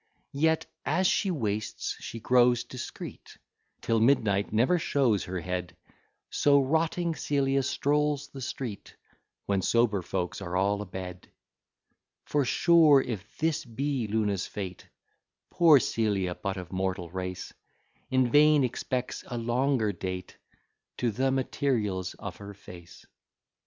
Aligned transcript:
Yet, 0.33 0.65
as 0.83 1.05
she 1.05 1.29
wastes, 1.29 1.95
she 1.99 2.19
grows 2.19 2.63
discreet, 2.63 3.37
Till 3.81 3.99
midnight 3.99 4.51
never 4.51 4.79
shows 4.79 5.25
her 5.25 5.39
head; 5.41 5.77
So 6.31 6.59
rotting 6.59 7.13
Celia 7.13 7.61
strolls 7.61 8.27
the 8.29 8.41
street, 8.41 8.95
When 9.45 9.61
sober 9.61 10.01
folks 10.01 10.41
are 10.41 10.57
all 10.57 10.81
a 10.81 10.87
bed: 10.87 11.31
For 12.25 12.45
sure, 12.45 12.99
if 12.99 13.37
this 13.37 13.63
be 13.63 14.07
Luna's 14.07 14.47
fate, 14.47 14.89
Poor 15.51 15.79
Celia, 15.79 16.33
but 16.33 16.57
of 16.57 16.71
mortal 16.71 17.11
race, 17.11 17.53
In 18.09 18.31
vain 18.31 18.63
expects 18.63 19.23
a 19.27 19.37
longer 19.37 19.91
date 19.91 20.35
To 20.97 21.11
the 21.11 21.29
materials 21.29 22.15
of 22.15 22.37
her 22.37 22.55
face. 22.55 23.05